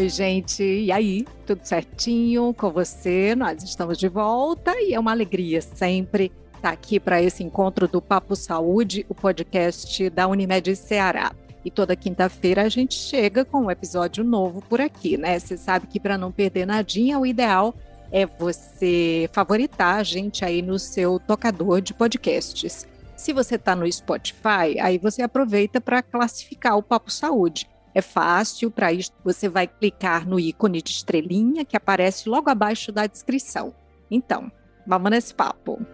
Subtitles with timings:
[0.00, 0.62] Oi, gente.
[0.62, 1.26] E aí?
[1.46, 3.34] Tudo certinho com você?
[3.34, 8.00] Nós estamos de volta e é uma alegria sempre estar aqui para esse encontro do
[8.00, 11.32] Papo Saúde, o podcast da Unimed Ceará.
[11.62, 15.38] E toda quinta-feira a gente chega com um episódio novo por aqui, né?
[15.38, 17.74] Você sabe que para não perder nadinha, o ideal
[18.10, 22.88] é você favoritar a gente aí no seu tocador de podcasts.
[23.14, 27.68] Se você está no Spotify, aí você aproveita para classificar o Papo Saúde.
[27.94, 32.92] É fácil, para isso você vai clicar no ícone de estrelinha que aparece logo abaixo
[32.92, 33.74] da descrição.
[34.10, 34.50] Então,
[34.86, 35.84] vamos nesse papo.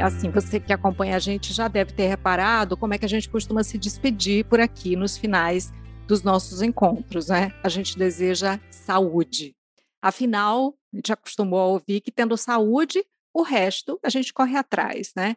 [0.00, 3.28] Assim, você que acompanha a gente já deve ter reparado como é que a gente
[3.28, 5.72] costuma se despedir por aqui nos finais
[6.06, 7.52] dos nossos encontros, né?
[7.62, 9.54] A gente deseja saúde.
[10.02, 15.12] Afinal, a gente acostumou a ouvir que tendo saúde, o resto a gente corre atrás,
[15.14, 15.36] né?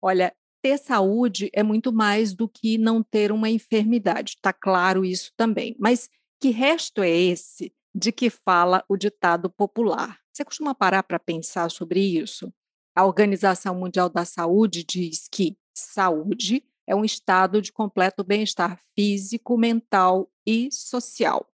[0.00, 5.32] Olha, ter saúde é muito mais do que não ter uma enfermidade, tá claro isso
[5.36, 5.76] também.
[5.78, 6.08] Mas
[6.40, 10.18] que resto é esse de que fala o ditado popular?
[10.32, 12.52] Você costuma parar para pensar sobre isso?
[12.96, 19.58] A Organização Mundial da Saúde diz que saúde é um estado de completo bem-estar físico,
[19.58, 21.46] mental e social.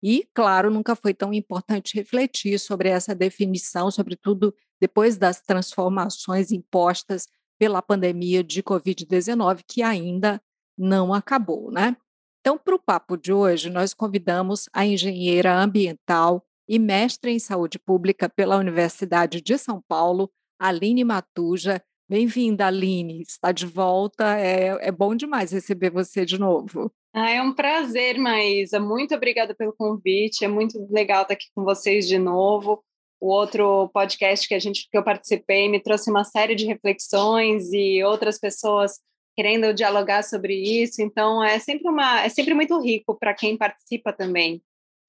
[0.00, 7.26] E, claro, nunca foi tão importante refletir sobre essa definição, sobretudo depois das transformações impostas
[7.58, 10.40] pela pandemia de Covid-19, que ainda
[10.78, 11.96] não acabou, né?
[12.40, 17.80] Então, para o papo de hoje, nós convidamos a engenheira ambiental e mestre em saúde
[17.80, 21.82] pública pela Universidade de São Paulo, Aline Matuja.
[22.08, 23.22] Bem-vinda, Aline.
[23.22, 24.38] Está de volta.
[24.38, 26.92] É, é bom demais receber você de novo.
[27.14, 28.80] Ah, é um prazer, Maísa.
[28.80, 30.44] Muito obrigada pelo convite.
[30.44, 32.84] É muito legal estar aqui com vocês de novo.
[33.20, 37.72] O outro podcast que a gente que eu participei me trouxe uma série de reflexões
[37.72, 39.00] e outras pessoas
[39.36, 41.00] querendo dialogar sobre isso.
[41.00, 44.60] Então é sempre uma é sempre muito rico para quem participa também.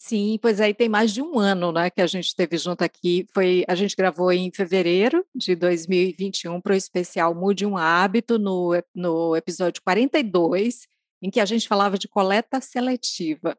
[0.08, 3.26] Sim, pois aí tem mais de um ano, né, que a gente esteve junto aqui.
[3.34, 8.74] Foi, a gente gravou em fevereiro de 2021 para o especial Mude um Hábito, no,
[8.94, 10.88] no episódio 42,
[11.24, 13.58] em que a gente falava de coleta seletiva.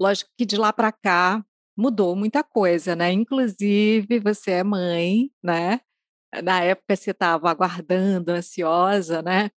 [0.00, 1.44] Lógico que de lá para cá
[1.76, 3.12] mudou muita coisa, né?
[3.12, 5.80] Inclusive, você é mãe, né?
[6.42, 9.50] Na época você estava aguardando, ansiosa, né?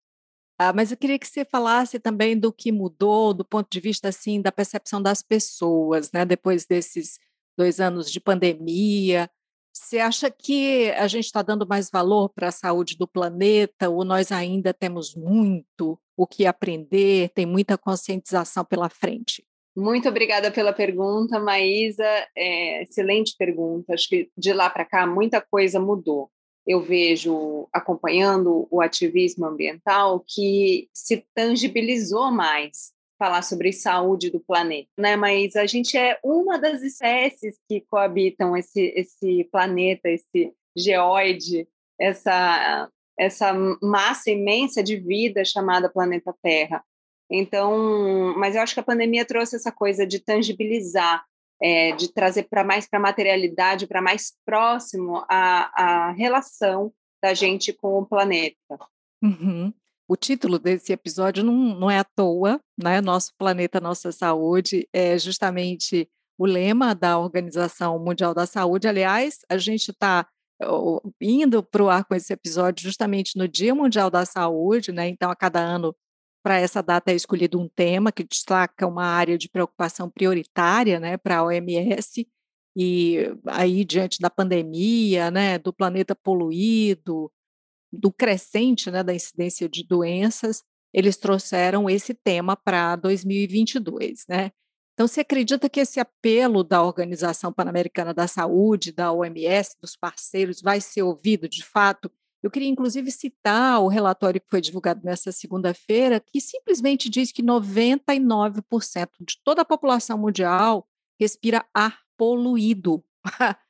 [0.58, 4.08] Ah, mas eu queria que você falasse também do que mudou, do ponto de vista
[4.08, 6.24] assim da percepção das pessoas, né?
[6.24, 7.18] Depois desses
[7.58, 9.30] dois anos de pandemia,
[9.72, 14.04] você acha que a gente está dando mais valor para a saúde do planeta ou
[14.04, 19.46] nós ainda temos muito o que aprender, tem muita conscientização pela frente?
[19.76, 22.02] Muito obrigada pela pergunta, Maísa.
[22.34, 23.92] É, excelente pergunta.
[23.92, 26.30] Acho que de lá para cá muita coisa mudou
[26.66, 34.90] eu vejo acompanhando o ativismo ambiental que se tangibilizou mais falar sobre saúde do planeta,
[34.98, 35.16] né?
[35.16, 41.66] Mas a gente é uma das espécies que coabitam esse esse planeta, esse geoide,
[41.98, 46.84] essa essa massa imensa de vida chamada planeta Terra.
[47.30, 51.24] Então, mas eu acho que a pandemia trouxe essa coisa de tangibilizar
[51.62, 57.72] é, de trazer para mais para materialidade, para mais próximo a, a relação da gente
[57.72, 58.78] com o planeta.
[59.22, 59.72] Uhum.
[60.08, 63.00] O título desse episódio não, não é à toa, né?
[63.00, 66.08] Nosso planeta, nossa saúde, é justamente
[66.38, 68.86] o lema da Organização Mundial da Saúde.
[68.86, 70.26] Aliás, a gente está
[71.20, 75.08] indo para o ar com esse episódio justamente no Dia Mundial da Saúde, né?
[75.08, 75.94] Então, a cada ano
[76.46, 81.16] para essa data é escolhido um tema que destaca uma área de preocupação prioritária né,
[81.16, 82.24] para a OMS,
[82.76, 83.16] e
[83.48, 87.32] aí, diante da pandemia, né, do planeta poluído,
[87.92, 90.62] do crescente né, da incidência de doenças,
[90.94, 94.24] eles trouxeram esse tema para 2022.
[94.28, 94.52] Né?
[94.94, 100.62] Então, você acredita que esse apelo da Organização Pan-Americana da Saúde, da OMS, dos parceiros,
[100.62, 102.08] vai ser ouvido de fato
[102.46, 107.42] eu queria, inclusive, citar o relatório que foi divulgado nessa segunda-feira, que simplesmente diz que
[107.42, 110.86] 99% de toda a população mundial
[111.20, 113.04] respira ar poluído.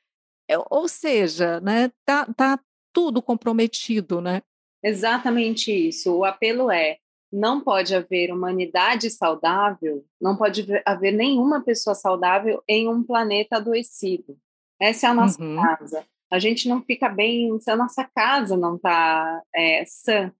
[0.49, 2.57] É, ou seja, né, tá, tá
[2.93, 4.41] tudo comprometido, né?
[4.81, 6.15] Exatamente isso.
[6.15, 12.87] O apelo é: não pode haver humanidade saudável, não pode haver nenhuma pessoa saudável em
[12.87, 14.37] um planeta adoecido.
[14.79, 15.61] Essa é a nossa uhum.
[15.61, 20.31] casa a gente não fica bem se a nossa casa não está é, sã,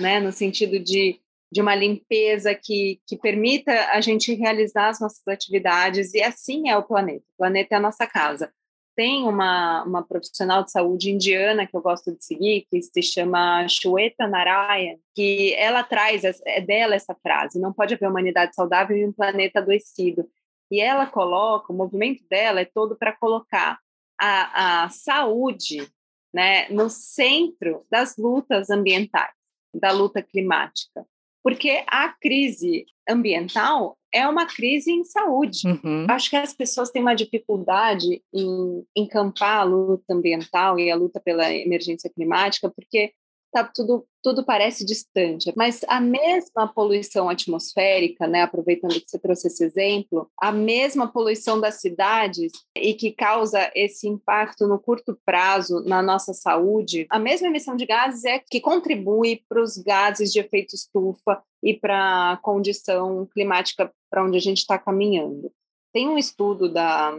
[0.00, 0.20] né?
[0.20, 1.20] No sentido de
[1.50, 6.76] de uma limpeza que, que permita a gente realizar as nossas atividades, e assim é
[6.76, 7.24] o planeta.
[7.34, 8.52] O planeta é a nossa casa.
[8.94, 13.66] Tem uma, uma profissional de saúde indiana que eu gosto de seguir, que se chama
[13.68, 19.06] Shweta Narayan, que ela traz, é dela essa frase, não pode haver humanidade saudável em
[19.06, 20.28] um planeta adoecido.
[20.70, 23.78] E ela coloca, o movimento dela é todo para colocar
[24.20, 25.88] a, a saúde
[26.32, 29.32] né, no centro das lutas ambientais,
[29.74, 31.06] da luta climática
[31.48, 35.66] porque a crise ambiental é uma crise em saúde.
[35.66, 36.06] Uhum.
[36.08, 41.18] Acho que as pessoas têm uma dificuldade em encampar a luta ambiental e a luta
[41.18, 43.12] pela emergência climática, porque
[43.52, 49.46] tá tudo tudo parece distante, mas a mesma poluição atmosférica, né, aproveitando que você trouxe
[49.46, 55.82] esse exemplo, a mesma poluição das cidades e que causa esse impacto no curto prazo
[55.84, 60.40] na nossa saúde, a mesma emissão de gases é que contribui para os gases de
[60.40, 65.50] efeito estufa e para a condição climática para onde a gente está caminhando.
[65.92, 67.16] Tem um estudo da,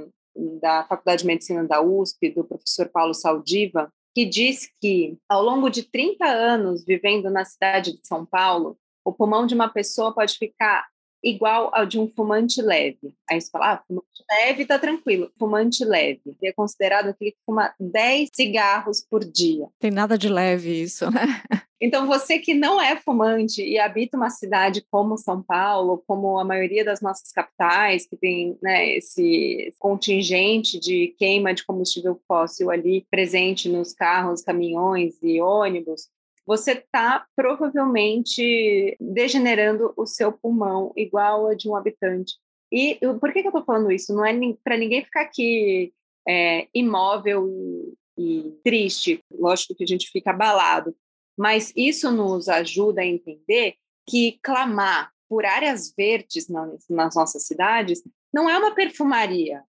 [0.62, 5.70] da Faculdade de Medicina da USP, do professor Paulo Saldiva, que diz que, ao longo
[5.70, 10.38] de 30 anos vivendo na cidade de São Paulo, o pulmão de uma pessoa pode
[10.38, 10.90] ficar
[11.24, 13.14] igual ao de um fumante leve.
[13.30, 15.32] Aí você fala, ah, fumante leve tá tranquilo.
[15.38, 19.68] Fumante leve é considerado aquele que fuma 10 cigarros por dia.
[19.80, 21.22] Tem nada de leve isso, né?
[21.82, 26.44] Então, você que não é fumante e habita uma cidade como São Paulo, como a
[26.44, 33.06] maioria das nossas capitais, que tem né, esse contingente de queima de combustível fóssil ali
[33.10, 36.10] presente nos carros, caminhões e ônibus,
[36.50, 42.34] você está provavelmente degenerando o seu pulmão igual a de um habitante.
[42.72, 44.16] E por que, que eu estou falando isso?
[44.16, 45.94] Não é para ninguém ficar aqui
[46.28, 49.24] é, imóvel e, e triste.
[49.32, 50.96] Lógico que a gente fica abalado,
[51.38, 53.76] mas isso nos ajuda a entender
[54.10, 58.02] que clamar por áreas verdes nas, nas nossas cidades
[58.34, 59.64] não é uma perfumaria,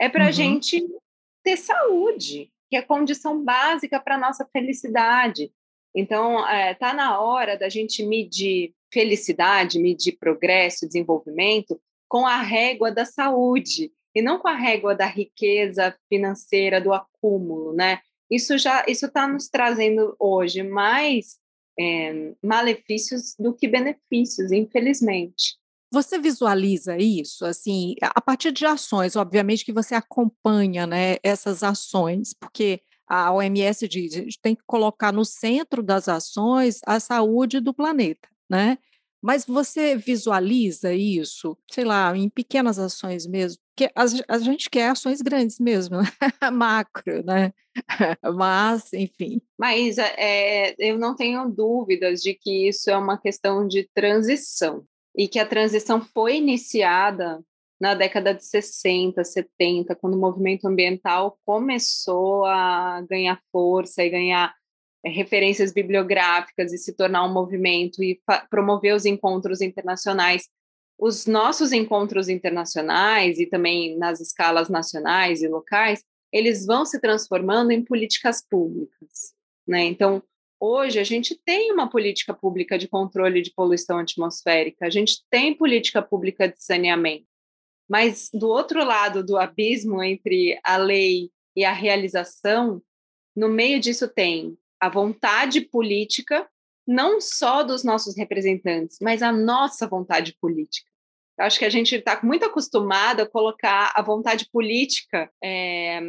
[0.00, 0.32] é para a uhum.
[0.32, 0.86] gente
[1.42, 5.52] ter saúde, que é condição básica para a nossa felicidade.
[5.94, 12.36] Então, está é, tá na hora da gente medir felicidade, medir progresso, desenvolvimento com a
[12.42, 18.00] régua da saúde e não com a régua da riqueza financeira, do acúmulo, né?
[18.30, 21.38] Isso já isso está nos trazendo hoje mais
[21.78, 25.56] é, malefícios do que benefícios, infelizmente.
[25.90, 32.32] Você visualiza isso, assim, a partir de ações, obviamente que você acompanha, né, essas ações,
[32.32, 32.80] porque
[33.14, 37.74] a OMS diz, a gente tem que colocar no centro das ações a saúde do
[37.74, 38.78] planeta, né?
[39.20, 43.60] Mas você visualiza isso, sei lá, em pequenas ações mesmo?
[43.76, 46.04] Porque a, gente quer ações grandes mesmo, né?
[46.50, 47.52] macro, né?
[48.34, 49.42] Mas, enfim.
[49.58, 55.28] Mas é, eu não tenho dúvidas de que isso é uma questão de transição e
[55.28, 57.44] que a transição foi iniciada
[57.82, 64.54] na década de 60, 70, quando o movimento ambiental começou a ganhar força e ganhar
[65.04, 70.48] é, referências bibliográficas e se tornar um movimento e promover os encontros internacionais.
[70.96, 77.72] Os nossos encontros internacionais e também nas escalas nacionais e locais, eles vão se transformando
[77.72, 79.34] em políticas públicas,
[79.66, 79.82] né?
[79.86, 80.22] Então,
[80.60, 85.52] hoje a gente tem uma política pública de controle de poluição atmosférica, a gente tem
[85.52, 87.31] política pública de saneamento.
[87.92, 92.82] Mas do outro lado do abismo entre a lei e a realização,
[93.36, 96.48] no meio disso tem a vontade política,
[96.86, 100.90] não só dos nossos representantes, mas a nossa vontade política.
[101.38, 106.00] Eu acho que a gente está muito acostumado a colocar a vontade política é,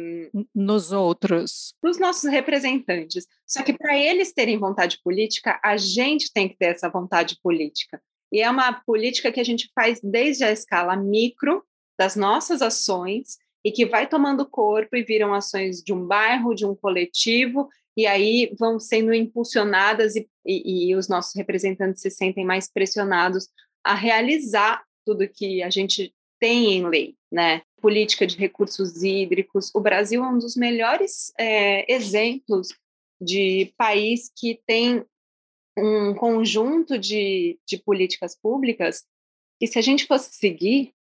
[0.54, 3.26] nos outros, nos nossos representantes.
[3.46, 8.00] Só que para eles terem vontade política, a gente tem que ter essa vontade política.
[8.32, 11.62] E é uma política que a gente faz desde a escala micro
[11.98, 16.66] das nossas ações e que vai tomando corpo e viram ações de um bairro, de
[16.66, 22.44] um coletivo, e aí vão sendo impulsionadas e, e, e os nossos representantes se sentem
[22.44, 23.48] mais pressionados
[23.82, 27.62] a realizar tudo que a gente tem em lei, né?
[27.80, 29.70] Política de recursos hídricos.
[29.74, 32.68] O Brasil é um dos melhores é, exemplos
[33.20, 35.04] de país que tem
[35.76, 39.04] um conjunto de, de políticas públicas
[39.58, 40.93] que, se a gente fosse seguir,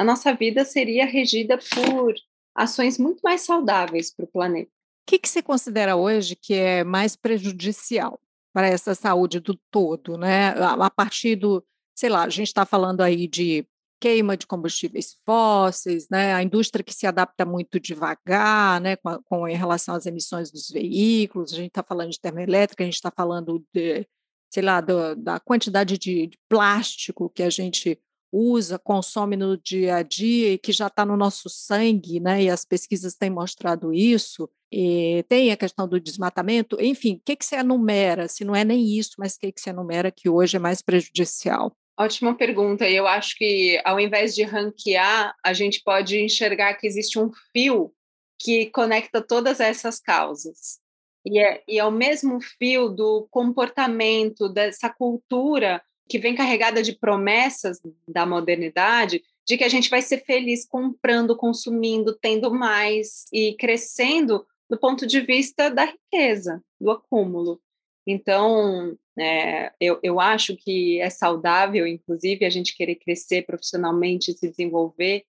[0.00, 2.14] a nossa vida seria regida por
[2.54, 4.70] ações muito mais saudáveis para o planeta.
[4.70, 8.18] O que, que você considera hoje que é mais prejudicial
[8.50, 10.54] para essa saúde do todo, né?
[10.58, 11.62] A partir do,
[11.94, 13.66] sei lá, a gente está falando aí de
[14.00, 16.32] queima de combustíveis fósseis, né?
[16.32, 18.96] A indústria que se adapta muito devagar, né?
[18.96, 21.52] Com, com em relação às emissões dos veículos.
[21.52, 24.06] A gente está falando de termoelétrica, a gente está falando de
[24.50, 28.00] sei lá, do, da quantidade de, de plástico que a gente
[28.32, 32.44] usa, consome no dia a dia e que já está no nosso sangue, né?
[32.44, 34.48] E as pesquisas têm mostrado isso.
[34.72, 38.28] E tem a questão do desmatamento, enfim, o que, que você enumera?
[38.28, 40.80] Se não é nem isso, mas o que, que você enumera que hoje é mais
[40.80, 41.76] prejudicial?
[41.98, 42.88] Ótima pergunta.
[42.88, 47.92] Eu acho que ao invés de ranquear, a gente pode enxergar que existe um fio
[48.38, 50.78] que conecta todas essas causas.
[51.26, 56.92] E é, e é o mesmo fio do comportamento, dessa cultura que vem carregada de
[56.92, 63.54] promessas da modernidade, de que a gente vai ser feliz comprando, consumindo, tendo mais e
[63.54, 67.60] crescendo do ponto de vista da riqueza, do acúmulo.
[68.04, 74.50] Então, é, eu, eu acho que é saudável, inclusive, a gente querer crescer profissionalmente, se
[74.50, 75.24] desenvolver,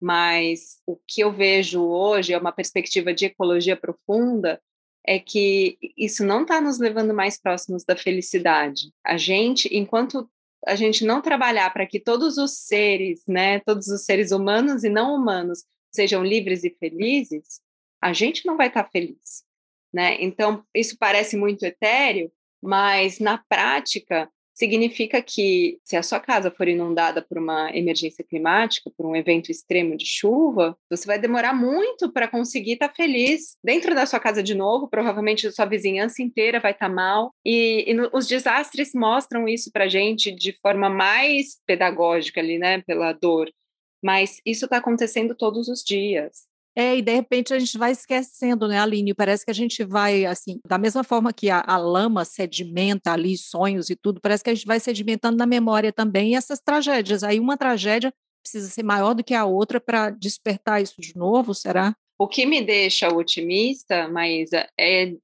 [0.00, 4.60] mas o que eu vejo hoje é uma perspectiva de ecologia profunda,
[5.06, 8.92] é que isso não está nos levando mais próximos da felicidade.
[9.04, 10.28] A gente, enquanto
[10.66, 14.90] a gente não trabalhar para que todos os seres, né, todos os seres humanos e
[14.90, 17.60] não humanos sejam livres e felizes,
[18.00, 19.44] a gente não vai estar tá feliz,
[19.92, 20.16] né?
[20.20, 22.30] Então, isso parece muito etéreo,
[22.62, 24.30] mas na prática
[24.60, 29.50] significa que se a sua casa for inundada por uma emergência climática, por um evento
[29.50, 34.20] extremo de chuva, você vai demorar muito para conseguir estar tá feliz dentro da sua
[34.20, 34.86] casa de novo.
[34.86, 37.32] Provavelmente a sua vizinhança inteira vai estar tá mal.
[37.42, 42.82] E, e no, os desastres mostram isso para gente de forma mais pedagógica ali, né,
[42.82, 43.50] pela dor.
[44.04, 46.49] Mas isso está acontecendo todos os dias.
[46.76, 49.12] É, e de repente a gente vai esquecendo, né, Aline?
[49.12, 53.36] Parece que a gente vai, assim, da mesma forma que a, a, lama sedimenta ali
[53.36, 57.24] sonhos e tudo, parece que a gente vai sedimentando na memória também essas tragédias.
[57.24, 58.12] Aí uma tragédia
[58.42, 61.94] precisa ser maior do que a outra para despertar isso de novo, será?
[62.18, 65.14] O que me deixa otimista, Maísa, é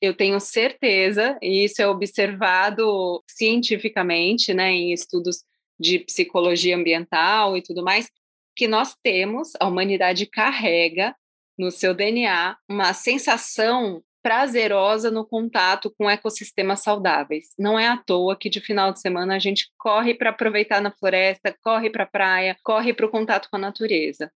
[0.00, 5.42] eu tenho certeza, e isso é observado cientificamente, né, em estudos
[5.80, 8.10] de psicologia ambiental e tudo mais,
[8.54, 11.14] que nós temos, a humanidade carrega
[11.58, 17.50] no seu DNA uma sensação prazerosa no contato com ecossistemas saudáveis.
[17.58, 20.90] Não é à toa que de final de semana a gente corre para aproveitar na
[20.90, 24.32] floresta, corre para a praia, corre para o contato com a natureza.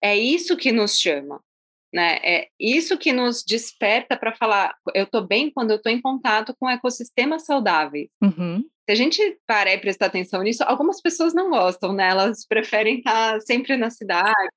[0.00, 1.42] É isso que nos chama,
[1.92, 2.20] né?
[2.22, 4.76] É isso que nos desperta para falar.
[4.94, 8.10] Eu estou bem quando eu estou em contato com ecossistemas saudáveis.
[8.22, 8.64] Uhum.
[8.86, 12.08] Se a gente parar e prestar atenção nisso, algumas pessoas não gostam, né?
[12.10, 14.48] Elas preferem estar sempre na cidade.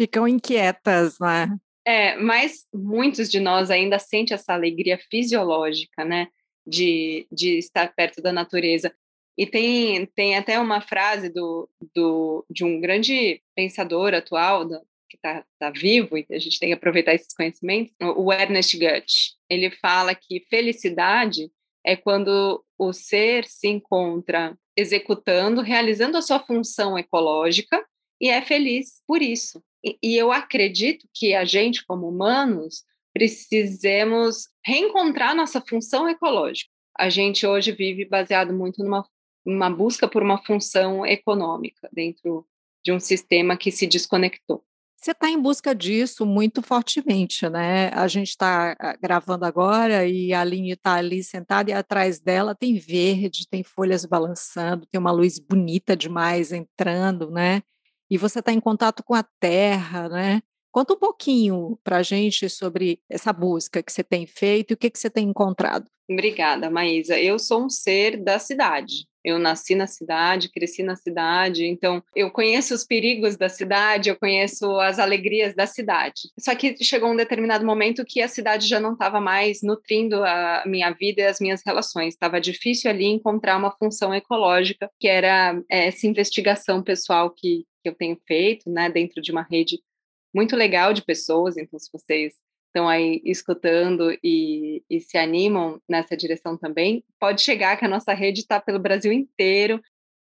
[0.00, 1.54] Ficam inquietas, né?
[1.86, 6.28] É, mas muitos de nós ainda sentem essa alegria fisiológica, né?
[6.66, 8.94] De, de estar perto da natureza.
[9.36, 15.16] E tem, tem até uma frase do, do, de um grande pensador atual, do, que
[15.16, 19.34] está tá vivo, e a gente tem que aproveitar esses conhecimentos, o Ernest Goethe.
[19.50, 21.50] Ele fala que felicidade
[21.84, 27.84] é quando o ser se encontra executando, realizando a sua função ecológica
[28.20, 29.62] e é feliz por isso.
[29.84, 36.70] E, e eu acredito que a gente, como humanos, precisemos reencontrar nossa função ecológica.
[36.98, 39.06] A gente hoje vive baseado muito numa
[39.46, 42.46] uma busca por uma função econômica dentro
[42.82, 44.64] de um sistema que se desconectou.
[45.04, 47.90] Você está em busca disso muito fortemente, né?
[47.90, 52.54] A gente está ah, gravando agora e a Aline está ali sentada e atrás dela
[52.54, 57.60] tem verde, tem folhas balançando, tem uma luz bonita demais entrando, né?
[58.10, 60.40] E você está em contato com a terra, né?
[60.72, 64.76] Conta um pouquinho para a gente sobre essa busca que você tem feito e o
[64.78, 65.84] que, que você tem encontrado.
[66.10, 67.20] Obrigada, Maísa.
[67.20, 69.06] Eu sou um ser da cidade.
[69.24, 74.16] Eu nasci na cidade, cresci na cidade, então eu conheço os perigos da cidade, eu
[74.16, 76.30] conheço as alegrias da cidade.
[76.38, 80.62] Só que chegou um determinado momento que a cidade já não estava mais nutrindo a
[80.66, 82.14] minha vida e as minhas relações.
[82.14, 87.88] Estava difícil ali encontrar uma função ecológica, que era é, essa investigação pessoal que, que
[87.88, 89.80] eu tenho feito, né, dentro de uma rede
[90.34, 91.56] muito legal de pessoas.
[91.56, 92.34] Então, se vocês
[92.74, 98.12] estão aí escutando e, e, se animam nessa direção também, pode chegar que a nossa
[98.12, 99.80] rede está pelo Brasil inteiro,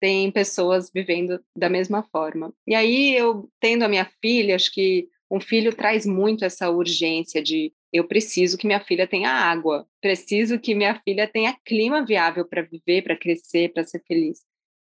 [0.02, 2.54] tem pessoas vivendo da mesma forma.
[2.68, 7.42] E aí eu tendo a minha filha, acho que um filho traz muito essa urgência
[7.42, 12.46] de eu preciso que minha filha tenha água, preciso que minha filha tenha clima viável
[12.46, 14.42] para viver, para crescer, para ser feliz.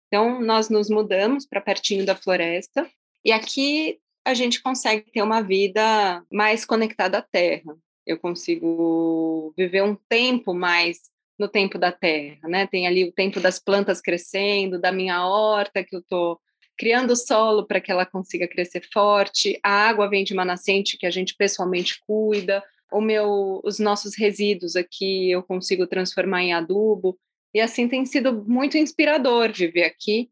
[0.06, 2.88] Então nós nos mudamos para pertinho da floresta
[3.24, 7.76] e aqui a gente consegue ter uma vida mais conectada à terra.
[8.06, 10.98] Eu consigo viver um tempo mais
[11.38, 12.66] no tempo da terra, né?
[12.66, 16.38] Tem ali o tempo das plantas crescendo, da minha horta que eu estou
[16.76, 19.58] criando solo para que ela consiga crescer forte.
[19.62, 22.62] A água vem de uma nascente que a gente pessoalmente cuida.
[22.92, 27.18] O meu, os nossos resíduos aqui eu consigo transformar em adubo.
[27.54, 30.30] E assim tem sido muito inspirador viver aqui,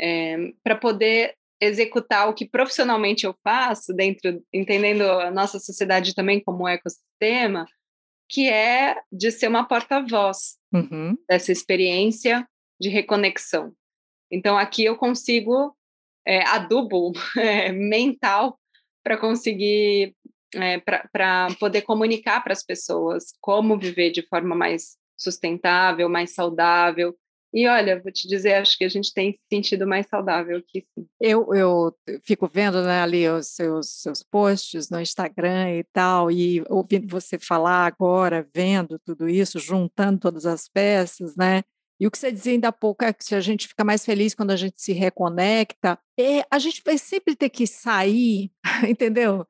[0.00, 1.34] é, para poder
[1.64, 7.66] executar o que profissionalmente eu faço, dentro, entendendo a nossa sociedade também como um ecossistema,
[8.28, 11.16] que é de ser uma porta-voz uhum.
[11.28, 12.46] dessa experiência
[12.80, 13.72] de reconexão.
[14.30, 15.76] Então, aqui eu consigo
[16.26, 18.58] é, adubo é, mental
[19.02, 20.14] para conseguir,
[20.54, 27.14] é, para poder comunicar para as pessoas como viver de forma mais sustentável, mais saudável,
[27.54, 30.84] e olha, vou te dizer, acho que a gente tem se sentido mais saudável aqui,
[30.92, 31.06] sim.
[31.20, 31.94] Eu, eu
[32.24, 37.38] fico vendo né, ali os seus, seus posts no Instagram e tal, e ouvindo você
[37.38, 41.62] falar agora, vendo tudo isso, juntando todas as peças, né?
[42.00, 44.34] E o que você dizia ainda há pouco é que a gente fica mais feliz
[44.34, 45.96] quando a gente se reconecta.
[46.18, 48.50] É, a gente vai sempre ter que sair,
[48.88, 49.46] entendeu?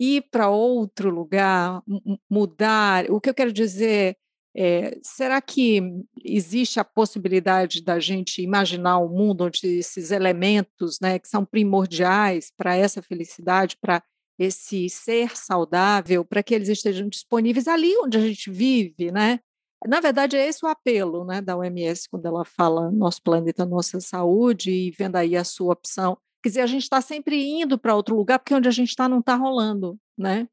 [0.00, 1.82] Ir para outro lugar,
[2.30, 3.10] mudar.
[3.10, 4.16] O que eu quero dizer
[4.56, 5.82] é, será que
[6.24, 12.52] existe a possibilidade da gente imaginar um mundo onde esses elementos, né, que são primordiais
[12.56, 14.02] para essa felicidade, para
[14.38, 19.40] esse ser saudável, para que eles estejam disponíveis ali onde a gente vive, né?
[19.86, 24.00] Na verdade, é esse o apelo né, da OMS quando ela fala nosso planeta, nossa
[24.00, 26.16] saúde, e vendo aí a sua opção.
[26.42, 29.08] Quer dizer, a gente está sempre indo para outro lugar, porque onde a gente está
[29.08, 30.48] não está rolando, né?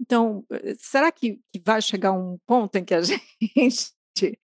[0.00, 3.00] Então, eh, será que, vai chegar um ponto em que a
[3.56, 3.92] gente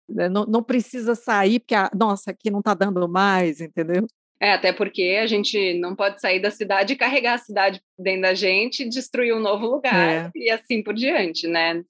[0.08, 4.06] né, não, não, precisa sair, porque, a, nossa, aqui não está dando mais, entendeu?
[4.40, 8.22] É, até porque a gente não pode sair da cidade e carregar a cidade dentro
[8.22, 10.30] da gente destruir um novo lugar é.
[10.34, 11.82] e assim por diante, né?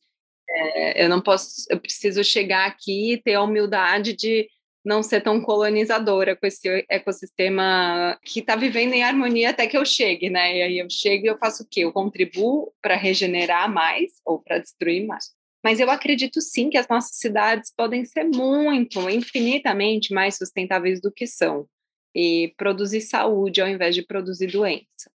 [0.50, 4.48] É, eu não posso, eu preciso chegar aqui e ter a humildade de
[4.84, 9.84] não ser tão colonizadora com esse ecossistema que está vivendo em harmonia até que eu
[9.84, 10.56] chegue, né?
[10.56, 11.80] E aí eu chego e eu faço o quê?
[11.80, 15.32] Eu contribuo para regenerar mais ou para destruir mais.
[15.64, 21.12] Mas eu acredito sim que as nossas cidades podem ser muito, infinitamente mais sustentáveis do
[21.12, 21.66] que são
[22.14, 25.10] e produzir saúde ao invés de produzir doença.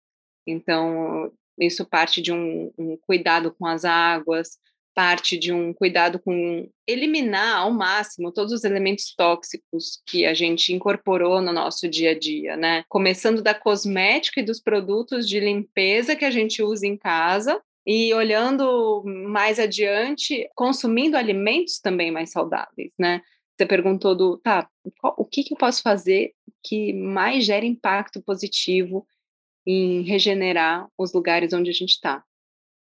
[0.46, 4.58] Então, isso parte de um, um cuidado com as águas,
[4.94, 10.74] parte de um cuidado com eliminar ao máximo todos os elementos tóxicos que a gente
[10.74, 12.84] incorporou no nosso dia a dia, né?
[12.90, 18.14] Começando da cosmética e dos produtos de limpeza que a gente usa em casa e
[18.14, 23.22] olhando mais adiante, consumindo alimentos também mais saudáveis, né?
[23.58, 24.68] Você perguntou do, tá,
[25.18, 29.06] o que, que eu posso fazer que mais gera impacto positivo
[29.66, 32.24] em regenerar os lugares onde a gente está?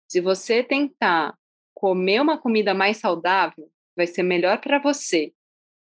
[0.08, 1.36] Se você tentar
[1.84, 5.34] comer uma comida mais saudável vai ser melhor para você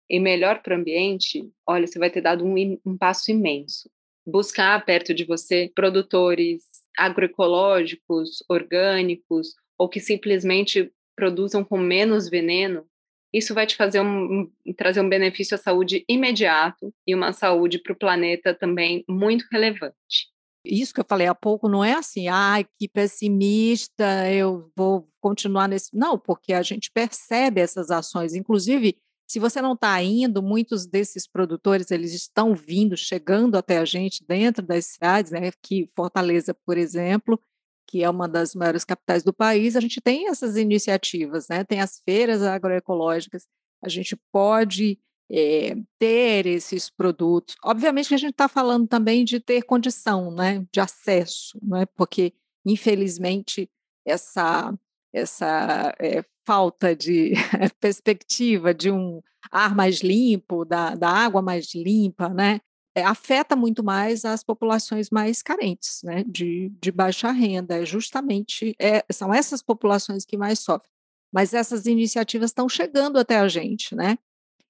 [0.08, 3.90] e melhor para o ambiente, olha, você vai ter dado um, um passo imenso.
[4.24, 6.62] Buscar perto de você produtores
[6.96, 12.86] agroecológicos, orgânicos, ou que simplesmente produzam com menos veneno,
[13.34, 17.92] isso vai te fazer um, trazer um benefício à saúde imediato e uma saúde para
[17.92, 20.28] o planeta também muito relevante
[20.68, 25.68] isso que eu falei há pouco não é assim, ai, que pessimista, eu vou continuar
[25.68, 25.96] nesse.
[25.96, 28.34] Não, porque a gente percebe essas ações.
[28.34, 33.84] Inclusive, se você não está indo, muitos desses produtores eles estão vindo, chegando até a
[33.84, 35.50] gente dentro das cidades, né?
[35.62, 37.40] Que Fortaleza, por exemplo,
[37.86, 41.64] que é uma das maiores capitais do país, a gente tem essas iniciativas, né?
[41.64, 43.46] Tem as feiras agroecológicas,
[43.82, 44.98] a gente pode
[45.30, 47.56] é, ter esses produtos.
[47.64, 52.32] Obviamente que a gente está falando também de ter condição, né, de acesso, né, porque
[52.66, 53.70] infelizmente
[54.06, 54.74] essa
[55.12, 57.32] essa é, falta de
[57.80, 62.60] perspectiva de um ar mais limpo, da, da água mais limpa, né,
[62.94, 67.80] é, afeta muito mais as populações mais carentes, né, de, de baixa renda.
[67.80, 70.90] É justamente é, são essas populações que mais sofrem.
[71.32, 74.18] Mas essas iniciativas estão chegando até a gente, né?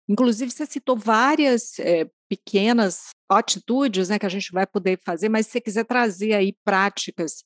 [0.09, 5.47] Inclusive, você citou várias é, pequenas atitudes né, que a gente vai poder fazer, mas
[5.47, 7.45] se você quiser trazer aí práticas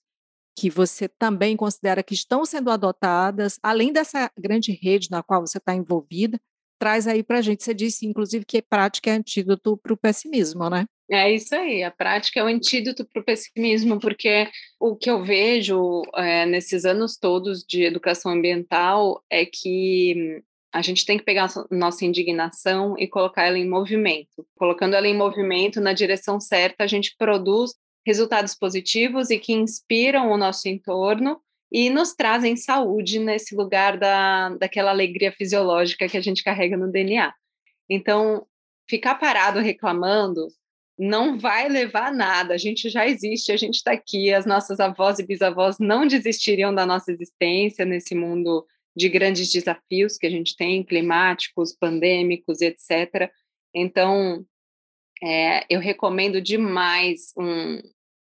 [0.57, 5.59] que você também considera que estão sendo adotadas, além dessa grande rede na qual você
[5.59, 6.39] está envolvida,
[6.79, 7.63] traz aí para a gente.
[7.63, 10.85] Você disse, inclusive, que prática é antídoto para o pessimismo, né?
[11.11, 14.49] É isso aí, a prática é o antídoto para o pessimismo, porque
[14.81, 21.05] o que eu vejo é, nesses anos todos de educação ambiental é que a gente
[21.05, 24.47] tem que pegar nossa indignação e colocar ela em movimento.
[24.57, 27.73] Colocando ela em movimento na direção certa, a gente produz
[28.07, 34.51] resultados positivos e que inspiram o nosso entorno e nos trazem saúde nesse lugar da,
[34.51, 37.33] daquela alegria fisiológica que a gente carrega no DNA.
[37.89, 38.47] Então,
[38.89, 40.49] ficar parado reclamando
[40.99, 42.55] não vai levar a nada.
[42.55, 44.33] A gente já existe, a gente está aqui.
[44.33, 50.17] As nossas avós e bisavós não desistiriam da nossa existência nesse mundo de grandes desafios
[50.17, 53.31] que a gente tem, climáticos, pandêmicos, etc.
[53.75, 54.45] Então,
[55.23, 57.81] é, eu recomendo demais um,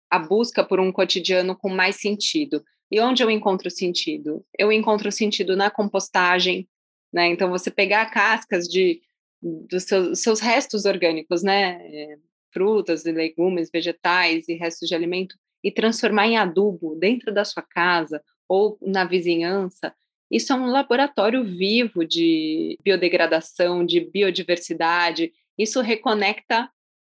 [0.09, 2.63] a busca por um cotidiano com mais sentido.
[2.91, 4.45] E onde eu encontro sentido?
[4.57, 6.67] Eu encontro sentido na compostagem,
[7.11, 7.27] né?
[7.27, 9.01] Então, você pegar cascas de,
[9.41, 11.79] dos seus, seus restos orgânicos, né?
[11.81, 12.17] É,
[12.53, 17.63] frutas e legumes, vegetais e restos de alimento, e transformar em adubo dentro da sua
[17.63, 19.95] casa ou na vizinhança,
[20.31, 25.33] isso é um laboratório vivo de biodegradação, de biodiversidade.
[25.57, 26.69] Isso reconecta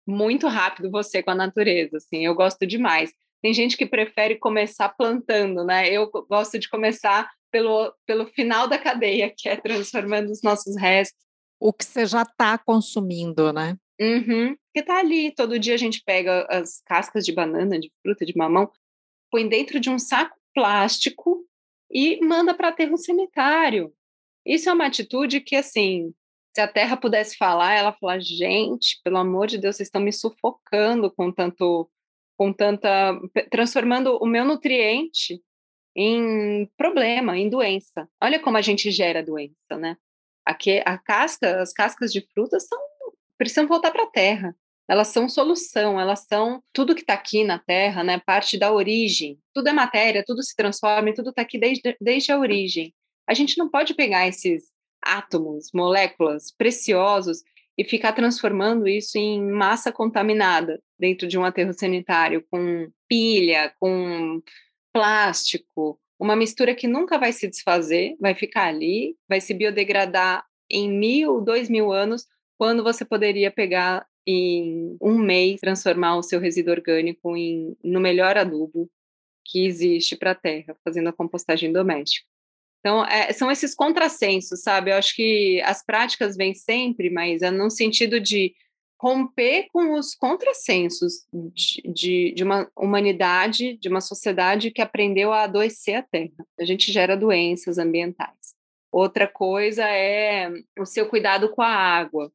[0.07, 2.25] muito rápido você com a natureza, assim.
[2.25, 3.13] Eu gosto demais.
[3.43, 5.91] Tem gente que prefere começar plantando, né?
[5.91, 11.21] Eu gosto de começar pelo, pelo final da cadeia, que é transformando os nossos restos.
[11.59, 13.77] O que você já está consumindo, né?
[14.01, 18.25] Uhum, que tá ali, todo dia a gente pega as cascas de banana, de fruta,
[18.25, 18.71] de mamão,
[19.29, 21.48] põe dentro de um saco plástico
[21.91, 23.93] e manda para aterro sanitário.
[24.45, 26.13] Isso é uma atitude que, assim,
[26.55, 30.13] se a Terra pudesse falar, ela fala, gente, pelo amor de Deus, vocês estão me
[30.13, 31.91] sufocando com tanto,
[32.37, 33.19] com tanta,
[33.51, 35.43] transformando o meu nutriente
[35.97, 38.09] em problema, em doença.
[38.23, 39.97] Olha como a gente gera doença, né?
[40.45, 42.79] Aqui, a casca, as cascas de frutas são
[43.39, 44.55] precisam voltar para a terra.
[44.89, 48.21] Elas são solução, elas são tudo que está aqui na Terra, né?
[48.25, 49.39] Parte da origem.
[49.53, 52.95] Tudo é matéria, tudo se transforma, tudo está aqui desde, desde a origem.
[53.29, 54.65] A gente não pode pegar esses
[55.03, 57.43] átomos, moléculas preciosos
[57.77, 64.43] e ficar transformando isso em massa contaminada dentro de um aterro sanitário com pilha, com
[64.93, 70.91] plástico, uma mistura que nunca vai se desfazer, vai ficar ali, vai se biodegradar em
[70.91, 72.27] mil, dois mil anos,
[72.59, 78.37] quando você poderia pegar em um mês transformar o seu resíduo orgânico em, no melhor
[78.37, 78.91] adubo
[79.43, 82.27] que existe para a terra, fazendo a compostagem doméstica.
[82.81, 84.91] Então, é, são esses contrassensos, sabe?
[84.91, 88.55] Eu acho que as práticas vêm sempre, mas é no sentido de
[89.01, 95.45] romper com os contrassensos de, de, de, uma humanidade, de uma sociedade que aprendeu a
[95.45, 96.45] adoecer a terra.
[96.61, 98.55] A gente gera doenças ambientais.
[98.93, 102.31] Outra coisa é o seu cuidado com a água.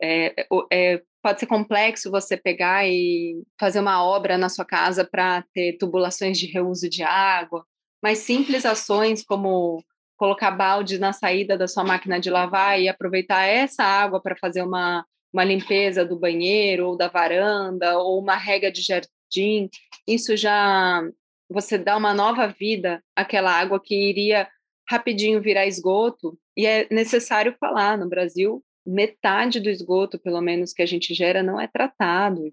[0.00, 5.42] É, é, pode ser complexo você pegar e fazer uma obra na sua casa para
[5.52, 7.66] ter tubulações de reuso de água,
[8.00, 9.82] mas simples ações como
[10.16, 14.62] colocar balde na saída da sua máquina de lavar e aproveitar essa água para fazer
[14.62, 19.68] uma, uma limpeza do banheiro ou da varanda ou uma rega de jardim,
[20.06, 21.02] isso já
[21.50, 24.48] você dá uma nova vida àquela água que iria
[24.88, 26.38] rapidinho virar esgoto.
[26.56, 31.42] E é necessário falar, no Brasil, metade do esgoto, pelo menos, que a gente gera
[31.42, 32.52] não é tratado.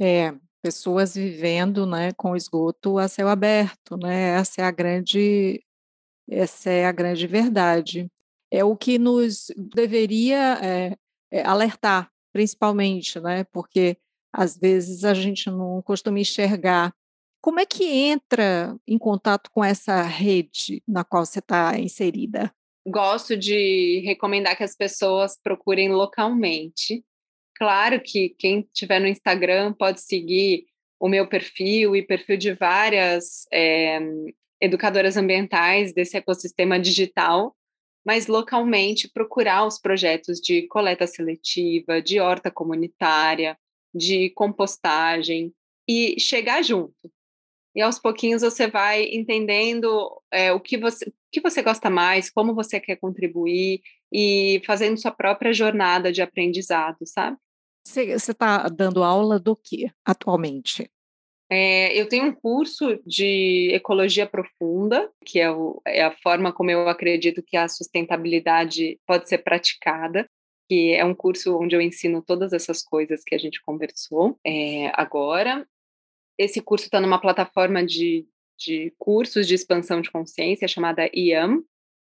[0.00, 4.38] É, pessoas vivendo, né, com esgoto a céu aberto, né?
[4.38, 5.62] Essa é a grande
[6.30, 8.10] essa é a grande verdade.
[8.50, 10.96] É o que nos deveria é,
[11.30, 13.44] é, alertar, principalmente, né?
[13.44, 13.96] Porque
[14.32, 16.94] às vezes a gente não costuma enxergar.
[17.40, 22.52] Como é que entra em contato com essa rede na qual você está inserida?
[22.86, 27.04] Gosto de recomendar que as pessoas procurem localmente.
[27.54, 30.66] Claro que quem tiver no Instagram pode seguir
[31.00, 34.00] o meu perfil e perfil de várias é,
[34.60, 37.56] educadoras ambientais desse ecossistema digital,
[38.04, 43.58] mas localmente procurar os projetos de coleta seletiva, de horta comunitária,
[43.94, 45.52] de compostagem
[45.86, 47.10] e chegar junto
[47.74, 52.30] e aos pouquinhos você vai entendendo é, o que você, o que você gosta mais,
[52.30, 53.80] como você quer contribuir
[54.12, 57.36] e fazendo sua própria jornada de aprendizado, sabe?
[57.86, 60.90] Você está dando aula do que atualmente?
[61.50, 66.70] É, eu tenho um curso de ecologia profunda, que é, o, é, a forma como
[66.70, 70.28] eu acredito que a sustentabilidade pode ser praticada,
[70.68, 74.88] que é um curso onde eu ensino todas essas coisas que a gente conversou é,
[74.92, 75.66] agora
[76.38, 81.64] esse curso está numa plataforma de, de cursos de expansão de consciência chamada IAM,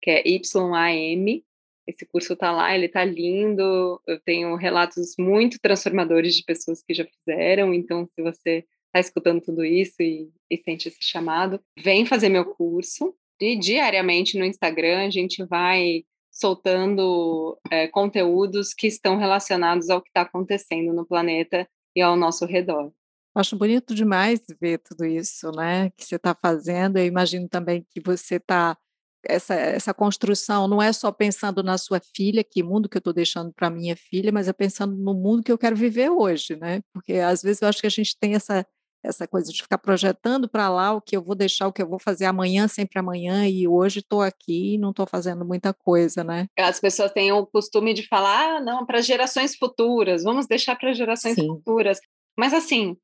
[0.02, 1.44] que é YAM.
[1.88, 4.00] Esse curso está lá, ele está lindo.
[4.06, 7.74] Eu tenho relatos muito transformadores de pessoas que já fizeram.
[7.74, 12.46] Então, se você está escutando tudo isso e, e sente esse chamado, vem fazer meu
[12.46, 13.16] curso.
[13.40, 20.10] E diariamente no Instagram a gente vai soltando é, conteúdos que estão relacionados ao que
[20.10, 22.94] está acontecendo no planeta e ao nosso redor.
[23.34, 26.98] Acho bonito demais ver tudo isso, né, que você está fazendo.
[26.98, 28.78] Eu imagino também que você está
[29.24, 33.14] essa, essa construção não é só pensando na sua filha, que mundo que eu estou
[33.14, 36.82] deixando para minha filha, mas é pensando no mundo que eu quero viver hoje, né?
[36.94, 38.66] Porque às vezes eu acho que a gente tem essa
[39.04, 41.90] essa coisa de ficar projetando para lá o que eu vou deixar, o que eu
[41.90, 46.24] vou fazer amanhã, sempre amanhã, e hoje estou aqui e não estou fazendo muita coisa,
[46.24, 46.46] né?
[46.56, 50.94] As pessoas têm o costume de falar, ah, não, para gerações futuras, vamos deixar para
[50.94, 51.48] gerações Sim.
[51.48, 52.00] futuras.
[52.38, 52.96] Mas assim,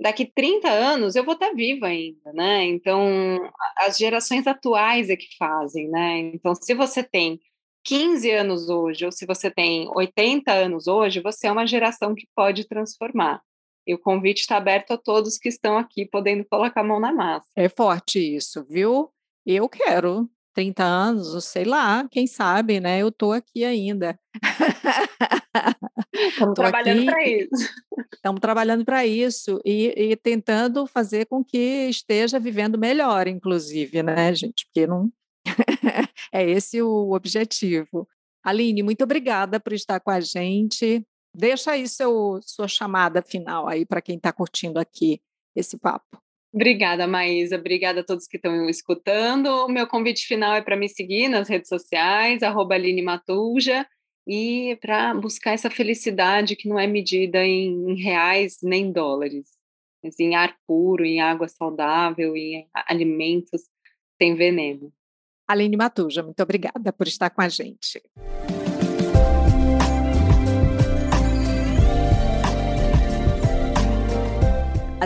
[0.00, 2.64] daqui 30 anos eu vou estar viva ainda, né?
[2.64, 6.18] Então, as gerações atuais é que fazem, né?
[6.34, 7.40] Então, se você tem
[7.84, 12.26] 15 anos hoje, ou se você tem 80 anos hoje, você é uma geração que
[12.34, 13.42] pode transformar.
[13.86, 17.12] E o convite está aberto a todos que estão aqui podendo colocar a mão na
[17.12, 17.48] massa.
[17.56, 19.10] É forte isso, viu?
[19.46, 20.28] Eu quero
[20.58, 23.00] 30 anos, sei lá, quem sabe, né?
[23.00, 24.18] Eu estou aqui ainda.
[26.12, 27.70] Estamos trabalhando para isso.
[28.12, 34.34] Estamos trabalhando para isso e, e, tentando fazer com que esteja vivendo melhor, inclusive, né,
[34.34, 34.66] gente?
[34.66, 35.12] Porque não
[36.34, 38.08] é esse o objetivo.
[38.42, 41.06] Aline, muito obrigada por estar com a gente.
[41.32, 45.22] Deixa aí seu, sua chamada final aí para quem está curtindo aqui
[45.54, 46.20] esse papo.
[46.52, 47.56] Obrigada, Maísa.
[47.56, 49.46] Obrigada a todos que estão escutando.
[49.46, 53.86] O meu convite final é para me seguir nas redes sociais, arroba Aline Matuja,
[54.26, 59.46] e para buscar essa felicidade que não é medida em, reais nem dólares,
[60.02, 63.62] mas em ar puro, em água saudável, em alimentos
[64.20, 64.92] sem veneno.
[65.46, 68.02] Aline Matuja, muito obrigada por estar com a gente.